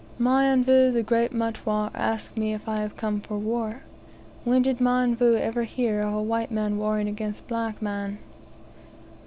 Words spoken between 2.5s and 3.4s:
if I have come for